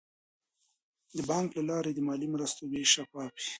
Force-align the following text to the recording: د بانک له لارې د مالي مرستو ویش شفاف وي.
د 1.15 1.17
بانک 1.29 1.49
له 1.57 1.63
لارې 1.69 1.91
د 1.93 1.99
مالي 2.07 2.27
مرستو 2.33 2.61
ویش 2.71 2.89
شفاف 2.95 3.31
وي. 3.41 3.47